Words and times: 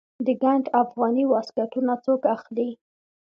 د 0.25 0.27
ګنډ 0.43 0.65
افغاني 0.81 1.23
واسکټونه 1.27 1.93
څوک 2.05 2.21
اخلي؟ 2.35 2.69